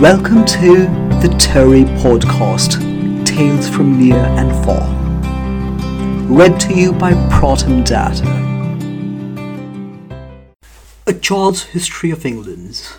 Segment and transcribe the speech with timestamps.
[0.00, 0.84] Welcome to
[1.22, 2.76] the Terry Podcast
[3.24, 4.86] Tales from Near and Far.
[6.30, 8.22] Read to you by Proton Data.
[11.06, 12.92] A Child's History of England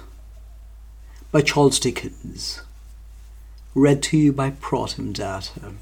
[1.32, 2.64] by Charles Dickens.
[3.76, 5.74] Read to you by Proton Data.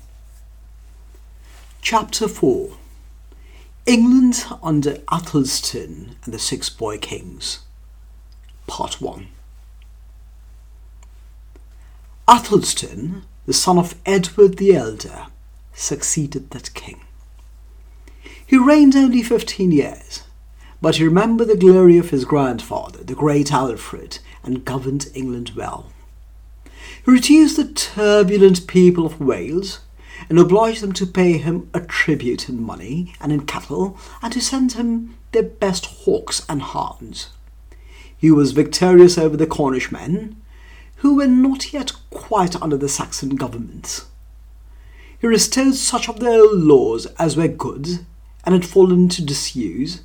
[1.81, 2.71] Chapter 4
[3.85, 7.59] England under Athelstan and the Six Boy Kings.
[8.67, 9.29] Part 1
[12.27, 15.27] Athelstan, the son of Edward the Elder,
[15.73, 17.01] succeeded that king.
[18.47, 20.23] He reigned only fifteen years,
[20.81, 25.91] but he remembered the glory of his grandfather, the great Alfred, and governed England well.
[27.05, 29.81] He reduced the turbulent people of Wales
[30.27, 34.41] and obliged them to pay him a tribute in money and in cattle, and to
[34.41, 37.29] send him their best hawks and hounds.
[38.17, 40.41] He was victorious over the Cornish men,
[41.05, 44.05] who were not yet quite under the Saxon government.
[45.21, 47.99] He restored such of the old laws as were good
[48.43, 50.01] and had fallen into disuse,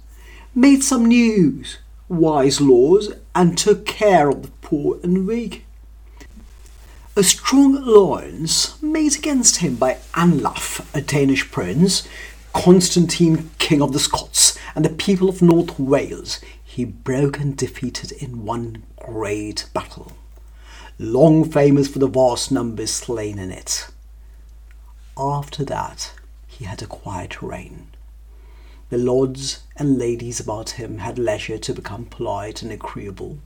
[0.54, 1.64] made some new
[2.10, 5.64] wise laws, and took care of the poor and weak.
[7.16, 12.06] A strong alliance made against him by Anlaf, a Danish prince,
[12.52, 18.12] Constantine, king of the Scots, and the people of North Wales, he broke and defeated
[18.12, 20.12] in one great battle
[21.02, 23.88] long famous for the vast numbers slain in it.
[25.16, 26.12] After that,
[26.46, 27.86] he had a quiet reign.
[28.90, 33.38] The lords and ladies about him had leisure to become polite and agreeable,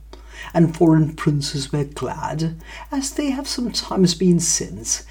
[0.53, 2.61] and foreign princes were glad,
[2.91, 5.05] as they have sometimes been since,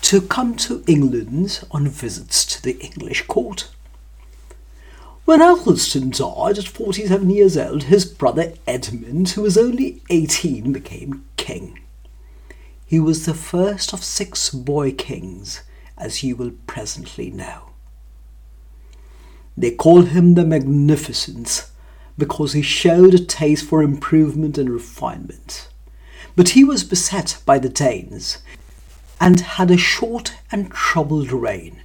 [0.00, 3.68] to come to England on visits to the English court.
[5.30, 11.24] When Athelstan died at 47 years old, his brother Edmund, who was only 18, became
[11.36, 11.78] king.
[12.84, 15.62] He was the first of six boy kings,
[15.96, 17.70] as you will presently know.
[19.56, 21.70] They call him the Magnificent
[22.18, 25.68] because he showed a taste for improvement and refinement.
[26.34, 28.38] But he was beset by the Danes
[29.20, 31.82] and had a short and troubled reign,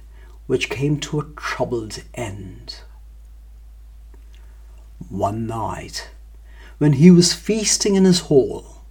[0.48, 2.80] which came to a troubled end.
[5.08, 6.10] One night,
[6.78, 8.82] when he was feasting in his hall,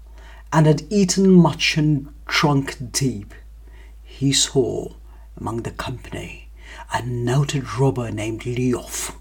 [0.52, 3.34] and had eaten much and drunk deep,
[4.04, 4.94] he saw
[5.38, 6.50] among the company
[6.94, 9.16] a noted robber named Leof,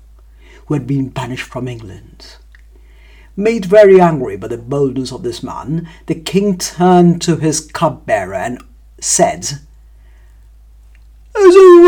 [0.66, 2.36] who had been banished from England.
[3.36, 8.34] Made very angry by the boldness of this man, the king turned to his cupbearer
[8.34, 8.62] and
[9.00, 9.58] said,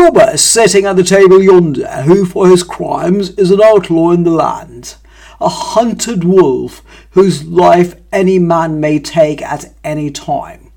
[0.07, 4.31] robber sitting at the table yonder, who for his crimes is an outlaw in the
[4.31, 4.95] land,
[5.41, 6.81] a hunted wolf,
[7.11, 10.71] whose life any man may take at any time.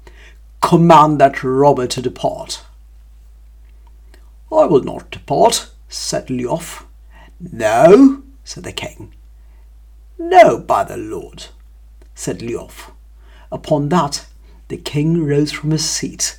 [0.61, 2.65] Command that robber to depart.
[4.51, 6.85] I will not depart, said Leof.
[7.39, 9.15] No, said the king.
[10.19, 11.47] No, by the Lord,
[12.17, 12.91] said Leof.
[13.53, 14.27] Upon that,
[14.67, 16.39] the king rose from his seat,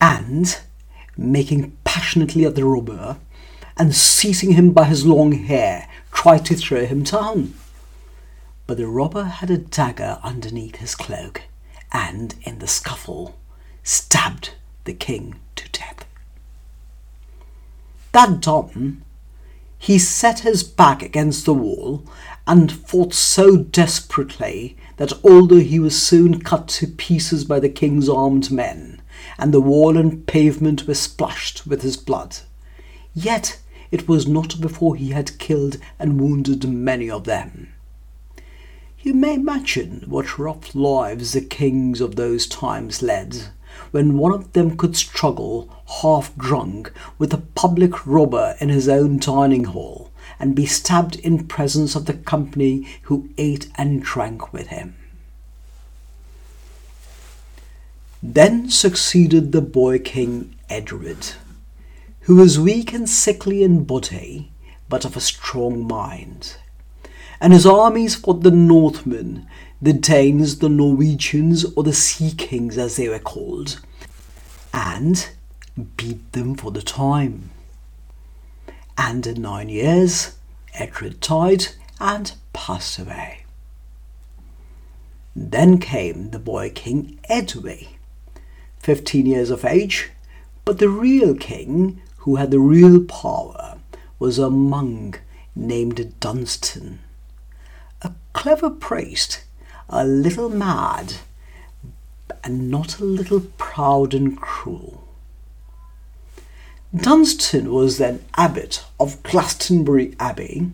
[0.00, 0.60] and
[1.16, 3.18] making passionately at the robber,
[3.76, 7.54] and seizing him by his long hair, tried to throw him down.
[8.66, 11.42] But the robber had a dagger underneath his cloak,
[11.92, 13.38] and in the scuffle
[13.82, 14.50] stabbed
[14.84, 16.04] the king to death.
[18.12, 19.02] That done,
[19.78, 22.04] he set his back against the wall
[22.46, 28.08] and fought so desperately that although he was soon cut to pieces by the king's
[28.08, 28.99] armed men,
[29.40, 32.36] and the wall and pavement were splashed with his blood.
[33.14, 33.58] Yet
[33.90, 37.72] it was not before he had killed and wounded many of them.
[39.00, 43.48] You may imagine what rough lives the kings of those times led,
[43.92, 49.18] when one of them could struggle, half drunk, with a public robber in his own
[49.18, 54.66] dining hall, and be stabbed in presence of the company who ate and drank with
[54.66, 54.96] him.
[58.22, 61.32] Then succeeded the boy king Edred,
[62.22, 64.52] who was weak and sickly in body,
[64.88, 66.56] but of a strong mind.
[67.40, 69.46] And his armies fought the Northmen,
[69.80, 73.80] the Danes, the Norwegians, or the Sea Kings as they were called,
[74.74, 75.30] and
[75.96, 77.50] beat them for the time.
[78.98, 80.36] And in nine years,
[80.74, 81.68] Edred died
[81.98, 83.44] and passed away.
[85.34, 87.96] Then came the boy king Edwy,
[88.80, 90.10] 15 years of age,
[90.64, 93.78] but the real king, who had the real power,
[94.18, 95.22] was a monk
[95.54, 97.00] named Dunstan.
[98.02, 99.44] A clever priest,
[99.88, 101.14] a little mad,
[102.42, 105.04] and not a little proud and cruel.
[106.96, 110.72] Dunstan was then abbot of Glastonbury Abbey,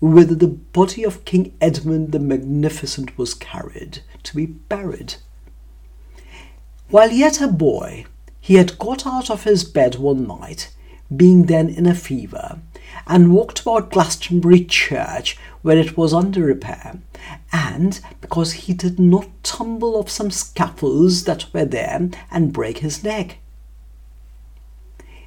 [0.00, 5.16] whither the body of King Edmund the Magnificent was carried to be buried.
[6.90, 8.06] While yet a boy,
[8.40, 10.70] he had got out of his bed one night,
[11.14, 12.58] being then in a fever,
[13.06, 17.00] and walked about Glastonbury Church where it was under repair,
[17.52, 23.02] and because he did not tumble off some scaffolds that were there and break his
[23.02, 23.38] neck.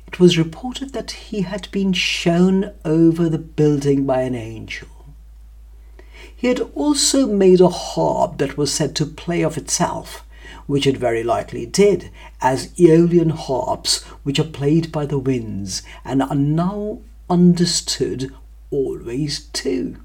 [0.05, 4.87] It was reported that he had been shown over the building by an angel.
[6.35, 10.23] He had also made a harp that was said to play of itself,
[10.67, 12.11] which it very likely did,
[12.41, 16.99] as Aeolian harps which are played by the winds and are now
[17.29, 18.31] understood
[18.69, 19.97] always too.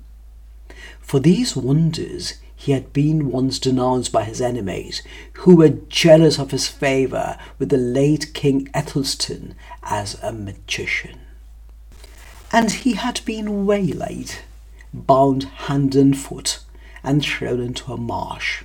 [1.00, 5.02] For these wonders he had been once denounced by his enemies,
[5.38, 11.18] who were jealous of his favour with the late King Ethelstan as a magician.
[12.52, 14.36] And he had been waylaid,
[14.94, 16.60] bound hand and foot,
[17.02, 18.62] and thrown into a marsh.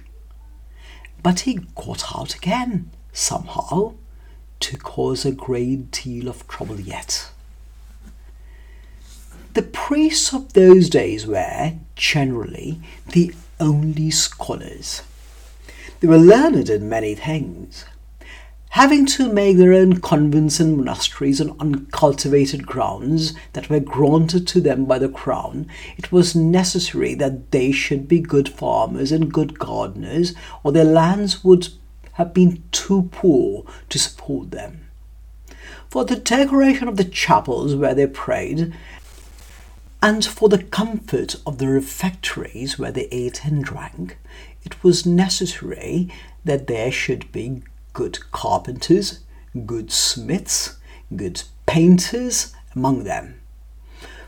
[1.23, 3.93] But he got out again, somehow,
[4.59, 7.29] to cause a great deal of trouble yet.
[9.53, 15.01] The priests of those days were, generally, the only scholars.
[15.99, 17.85] They were learned in many things.
[18.71, 24.61] Having to make their own convents and monasteries on uncultivated grounds that were granted to
[24.61, 25.67] them by the crown,
[25.97, 31.43] it was necessary that they should be good farmers and good gardeners, or their lands
[31.43, 31.69] would
[32.13, 34.89] have been too poor to support them.
[35.89, 38.73] For the decoration of the chapels where they prayed,
[40.01, 44.17] and for the comfort of the refectories where they ate and drank,
[44.63, 46.13] it was necessary
[46.43, 47.63] that there should be
[47.97, 49.21] good carpenters,
[49.65, 50.77] good smiths,
[51.15, 53.41] good painters among them.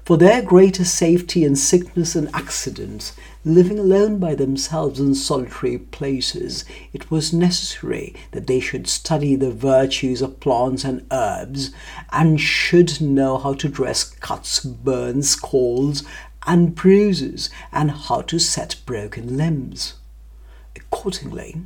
[0.03, 3.13] For their greater safety in sickness and accident,
[3.45, 9.51] living alone by themselves in solitary places, it was necessary that they should study the
[9.51, 11.69] virtues of plants and herbs,
[12.11, 16.01] and should know how to dress cuts, burns, calls,
[16.47, 19.93] and bruises, and how to set broken limbs.
[20.75, 21.61] Accordingly,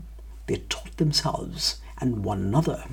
[0.47, 2.83] they taught themselves and one another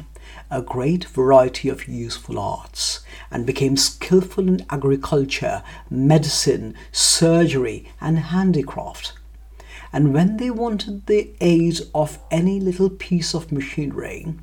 [0.51, 9.13] a great variety of useful arts, and became skilful in agriculture, medicine, surgery, and handicraft.
[9.93, 14.35] And when they wanted the aid of any little piece of machinery,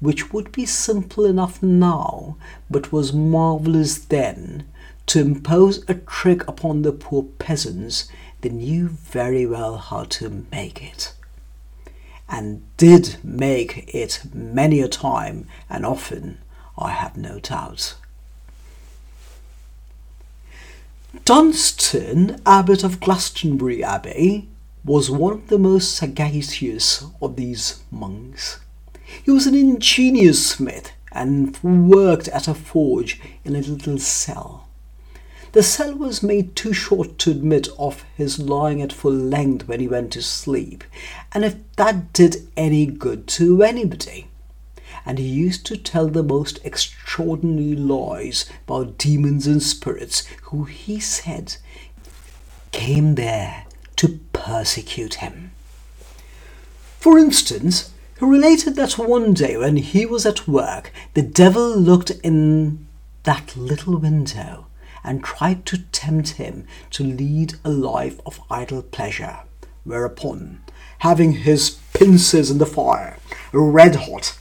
[0.00, 2.36] which would be simple enough now,
[2.70, 4.66] but was marvellous then,
[5.06, 8.08] to impose a trick upon the poor peasants,
[8.40, 11.13] they knew very well how to make it
[12.34, 16.38] and did make it many a time and often,
[16.76, 17.94] I have no doubt.
[21.24, 24.48] Dunstan, abbot of Glastonbury Abbey,
[24.84, 28.58] was one of the most sagacious of these monks.
[29.24, 34.63] He was an ingenious smith and worked at a forge in a little cell.
[35.54, 39.78] The cell was made too short to admit of his lying at full length when
[39.78, 40.82] he went to sleep,
[41.30, 44.26] and if that did any good to anybody.
[45.06, 50.98] And he used to tell the most extraordinary lies about demons and spirits who, he
[50.98, 51.54] said,
[52.72, 55.52] came there to persecute him.
[56.98, 62.10] For instance, he related that one day when he was at work, the devil looked
[62.24, 62.88] in
[63.22, 64.66] that little window
[65.04, 69.40] and tried to tempt him to lead a life of idle pleasure.
[69.84, 70.62] Whereupon,
[71.00, 73.18] having his pincers in the fire,
[73.52, 74.38] red hot,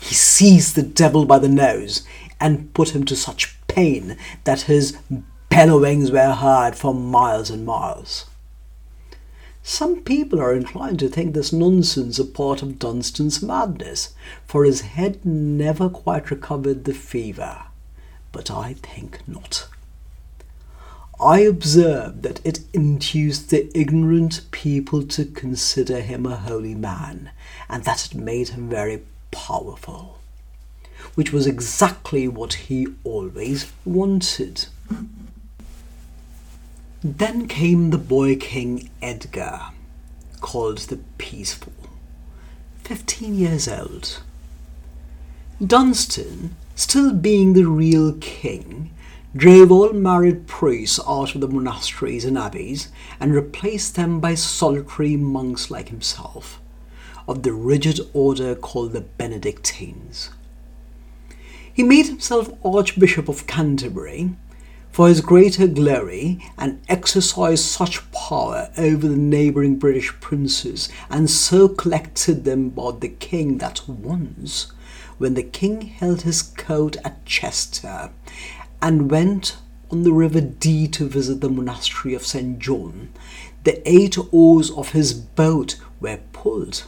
[0.00, 2.06] he seized the devil by the nose
[2.40, 4.96] and put him to such pain that his
[5.48, 8.26] bellowings were heard for miles and miles.
[9.64, 14.82] Some people are inclined to think this nonsense a part of Dunstan's madness, for his
[14.82, 17.64] head never quite recovered the fever
[18.36, 19.66] but I think not.
[21.18, 27.30] I observe that it induced the ignorant people to consider him a holy man,
[27.70, 29.00] and that it made him very
[29.30, 30.18] powerful,
[31.14, 34.66] which was exactly what he always wanted.
[37.02, 39.68] Then came the boy king Edgar,
[40.42, 41.72] called the Peaceful,
[42.84, 44.20] fifteen years old.
[45.64, 48.90] Dunstan still being the real king,
[49.34, 55.16] drove all married priests out of the monasteries and abbeys and replaced them by solitary
[55.16, 56.60] monks like himself.
[57.28, 60.30] of the rigid order called the Benedictines.
[61.72, 64.30] He made himself Archbishop of Canterbury
[64.96, 71.68] for his greater glory and exercised such power over the neighbouring British princes and so
[71.68, 74.72] collected them about the king that once,
[75.18, 78.08] when the king held his court at Chester
[78.80, 79.58] and went
[79.90, 82.58] on the River Dee to visit the monastery of St.
[82.58, 83.10] John,
[83.64, 86.84] the eight oars of his boat were pulled.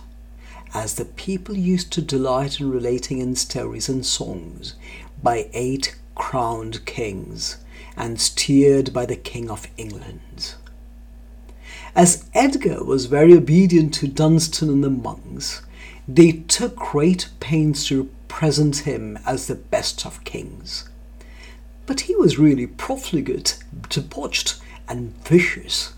[0.73, 4.77] As the people used to delight in relating in stories and songs
[5.23, 7.59] by eight crowned kings
[7.99, 10.55] and steered by the King of England.
[11.95, 15.61] As Edgar was very obedient to Dunstan and the monks,
[16.07, 20.89] they took great pains to present him as the best of kings
[21.89, 25.95] but he was really profligate, debauched, and vicious.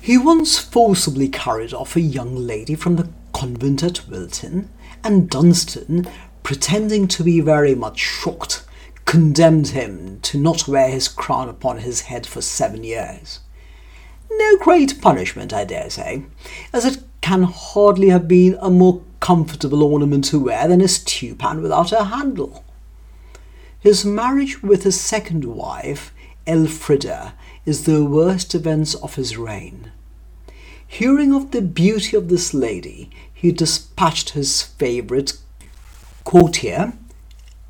[0.00, 4.70] He once forcibly carried off a young lady from the convent at Wilton,
[5.02, 6.08] and Dunstan,
[6.44, 8.63] pretending to be very much shocked,
[9.04, 13.40] condemned him to not wear his crown upon his head for seven years.
[14.30, 16.24] No great punishment, I dare say,
[16.72, 21.62] as it can hardly have been a more comfortable ornament to wear than a stewpan
[21.62, 22.64] without a handle.
[23.78, 26.12] His marriage with his second wife,
[26.46, 27.34] Elfrida,
[27.64, 29.92] is the worst event of his reign.
[30.86, 35.34] Hearing of the beauty of this lady, he dispatched his favourite
[36.24, 36.94] courtier,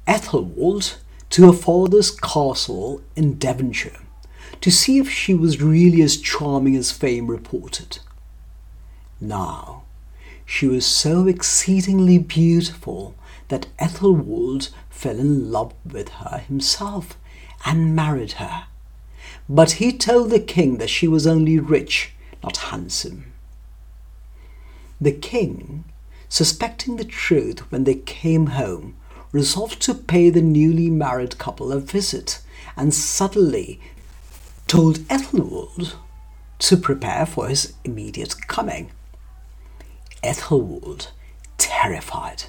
[0.06, 0.96] Ethelwald,
[1.34, 4.02] to her father's castle in Devonshire
[4.60, 7.98] to see if she was really as charming as fame reported.
[9.20, 9.82] Now,
[10.46, 13.16] she was so exceedingly beautiful
[13.48, 17.18] that Ethelwald fell in love with her himself
[17.66, 18.66] and married her.
[19.48, 22.12] But he told the king that she was only rich,
[22.44, 23.32] not handsome.
[25.00, 25.82] The king,
[26.28, 28.94] suspecting the truth when they came home,
[29.34, 32.40] resolved to pay the newly married couple a visit
[32.76, 33.80] and subtly
[34.68, 35.96] told Ethelwald
[36.60, 38.92] to prepare for his immediate coming.
[40.22, 41.10] Ethelwald,
[41.58, 42.44] terrified,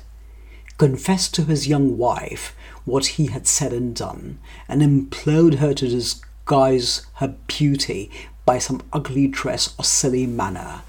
[0.77, 4.37] confessed to his young wife what he had said and done,
[4.67, 8.11] and implored her to disguise her beauty
[8.45, 10.83] by some ugly dress or silly manner,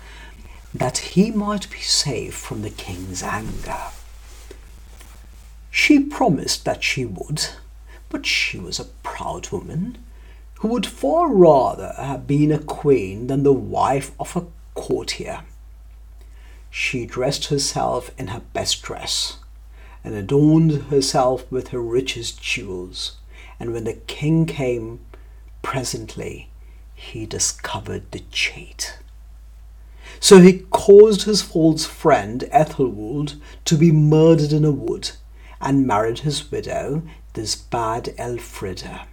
[0.74, 3.78] that he might be safe from the king's anger.
[5.86, 7.46] She promised that she would,
[8.08, 9.98] but she was a proud woman,
[10.54, 15.42] who would far rather have been a queen than the wife of a courtier.
[16.70, 19.38] She dressed herself in her best dress,
[20.02, 23.18] and adorned herself with her richest jewels.
[23.60, 24.98] And when the king came,
[25.62, 26.50] presently
[26.96, 28.98] he discovered the cheat.
[30.18, 35.12] So he caused his false friend Ethelwald to be murdered in a wood,
[35.60, 37.02] and married his widow,
[37.34, 39.06] this bad Elfrida.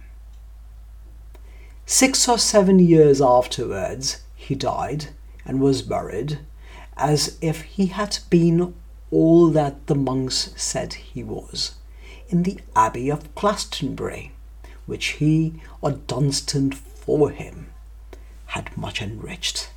[1.86, 5.08] Six or seven years afterwards, he died
[5.44, 6.38] and was buried,
[6.96, 8.74] as if he had been
[9.10, 11.74] all that the monks said he was,
[12.28, 14.32] in the Abbey of Glastonbury,
[14.86, 17.70] which he or Dunstan for him
[18.46, 19.70] had much enriched.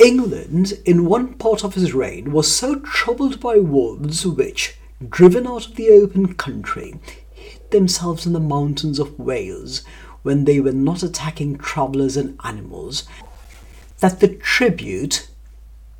[0.00, 5.66] England, in one part of his reign, was so troubled by wolves which, driven out
[5.66, 6.98] of the open country,
[7.30, 9.82] hid themselves in the mountains of Wales
[10.22, 13.06] when they were not attacking travellers and animals,
[13.98, 15.28] that the tribute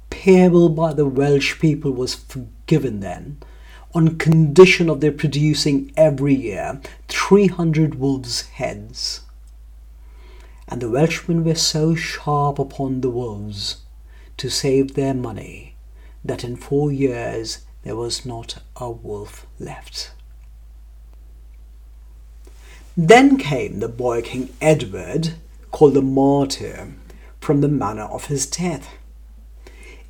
[0.08, 3.36] payable by the Welsh people was forgiven then,
[3.94, 9.20] on condition of their producing every year 300 wolves' heads.
[10.68, 13.82] And the Welshmen were so sharp upon the wolves
[14.40, 15.74] to save their money
[16.24, 20.12] that in four years there was not a wolf left.
[22.96, 25.34] Then came the boy King Edward,
[25.70, 26.94] called the Martyr,
[27.38, 28.88] from the manner of his death.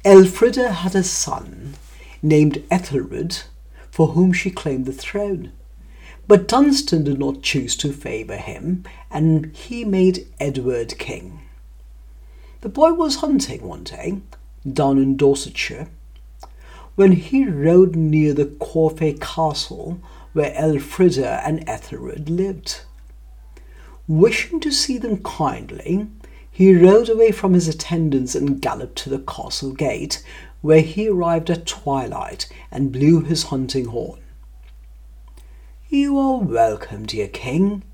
[0.05, 1.75] Elfrida had a son
[2.23, 3.43] named Ethelred,
[3.91, 5.51] for whom she claimed the throne.
[6.29, 11.41] But Dunstan did not choose to favour him, and he made Edward king.
[12.63, 14.21] The boy was hunting one day
[14.71, 15.89] down in Dorsetshire
[16.95, 19.99] when he rode near the Corfe castle
[20.35, 22.83] where Elfrida and Ethelred lived.
[24.07, 26.09] Wishing to see them kindly,
[26.51, 30.23] he rode away from his attendants and galloped to the castle gate,
[30.61, 34.21] where he arrived at twilight and blew his hunting horn.
[35.89, 37.85] You are welcome, dear king,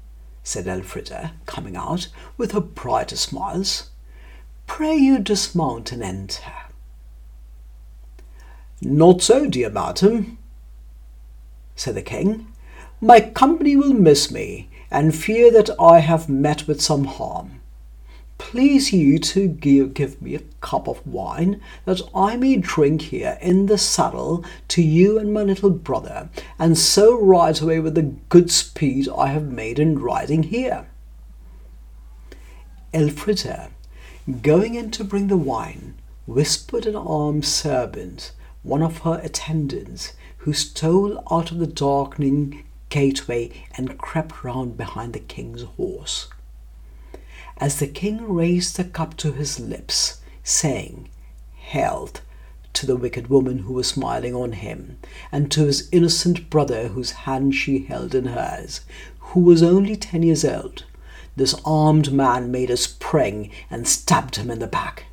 [0.42, 3.90] said Elfrida, coming out with her brightest smiles.
[4.66, 6.52] Pray you dismount and enter.
[8.80, 10.38] Not so, dear madam,
[11.74, 12.52] said the king.
[13.00, 17.60] My company will miss me, and fear that I have met with some harm.
[18.38, 23.38] Please you to give, give me a cup of wine, that I may drink here
[23.40, 28.14] in the saddle to you and my little brother, and so ride away with the
[28.28, 30.86] good speed I have made in riding here.
[32.92, 33.70] Elfrida,
[34.42, 35.94] going in to bring the wine,
[36.26, 43.50] whispered an armed servant, one of her attendants, who stole out of the darkening gateway
[43.76, 46.28] and crept round behind the king's horse.
[47.58, 51.08] As the king raised the cup to his lips, saying,
[51.56, 52.20] Health
[52.72, 54.98] to the wicked woman who was smiling on him,
[55.32, 58.82] and to his innocent brother whose hand she held in hers,
[59.18, 60.84] who was only ten years old,
[61.36, 65.04] this armed man made a spring and stabbed him in the back.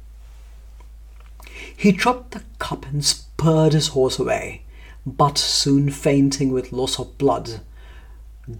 [1.76, 4.64] He dropped the cup and spurred his horse away,
[5.06, 7.62] but soon fainting with loss of blood,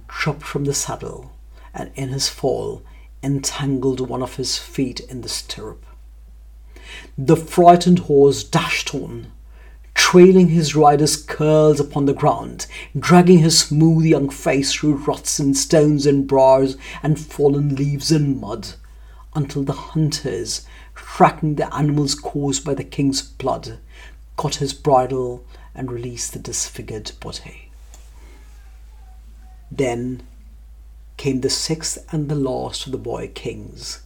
[0.08, 1.32] dropped from the saddle,
[1.74, 2.84] and in his fall
[3.22, 5.86] entangled one of his feet in the stirrup.
[7.18, 9.32] The frightened horse dashed on,
[10.14, 12.68] trailing his rider's curls upon the ground,
[13.00, 18.40] dragging his smooth young face through ruts and stones and briars and fallen leaves and
[18.40, 18.68] mud,
[19.34, 23.80] until the hunters, tracking the animals caused by the king's blood,
[24.38, 25.44] caught his bridle
[25.74, 27.72] and released the disfigured body.
[29.72, 30.22] Then
[31.18, 34.04] came the sixth and the last of the boy kings,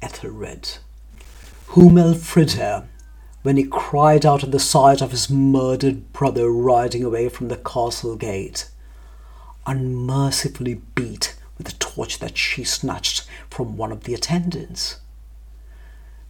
[0.00, 0.78] Ethelred,
[1.66, 2.88] whom Elfrida,
[3.42, 7.56] when he cried out at the sight of his murdered brother riding away from the
[7.56, 8.70] castle gate,
[9.66, 15.00] unmercifully beat with the torch that she snatched from one of the attendants.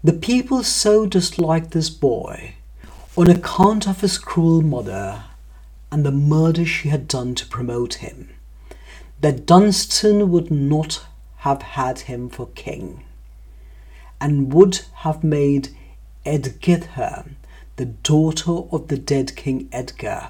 [0.03, 2.55] The people so disliked this boy
[3.17, 5.25] on account of his cruel mother
[5.91, 8.31] and the murder she had done to promote him,
[9.21, 11.05] that Dunstan would not
[11.39, 13.05] have had him for king,
[14.19, 15.69] and would have made
[16.25, 17.27] Edgitha
[17.77, 20.29] the daughter of the dead King Edgar,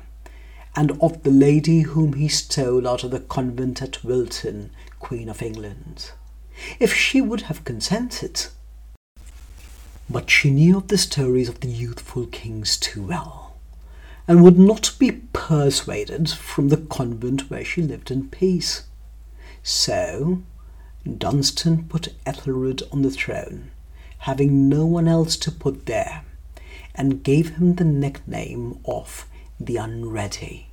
[0.76, 5.42] and of the lady whom he stole out of the convent at Wilton, Queen of
[5.42, 6.12] England,
[6.78, 8.46] if she would have consented.
[10.08, 13.56] But she knew of the stories of the youthful kings too well,
[14.28, 18.84] and would not be persuaded from the convent where she lived in peace.
[19.64, 20.42] So
[21.18, 23.72] Dunstan put Ethelred on the throne,
[24.22, 26.22] having no one else to put there,
[26.94, 29.26] and gave him the nickname of
[29.58, 30.68] the Unready,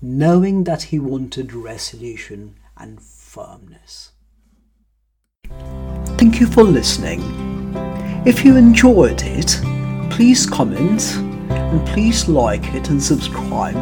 [0.00, 4.12] knowing that he wanted resolution and firmness.
[6.16, 7.20] Thank you for listening.
[8.24, 9.60] If you enjoyed it,
[10.10, 11.16] please comment
[11.50, 13.76] and please like it and subscribe.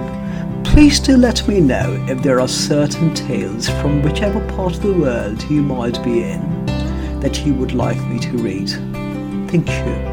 [0.64, 4.92] Please do let me know if there are certain tales from whichever part of the
[4.92, 6.72] world you might be in
[7.23, 8.69] that you would like me to read.
[9.49, 10.12] Thank you.